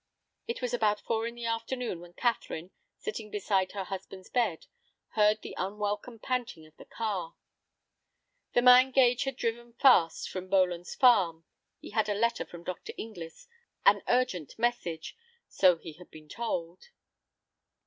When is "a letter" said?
12.09-12.45